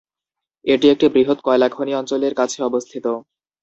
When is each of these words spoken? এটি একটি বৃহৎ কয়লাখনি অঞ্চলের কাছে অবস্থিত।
এটি 0.65 0.85
একটি 0.89 1.05
বৃহৎ 1.13 1.39
কয়লাখনি 1.43 1.91
অঞ্চলের 1.95 2.33
কাছে 2.35 2.57
অবস্থিত। 2.63 3.05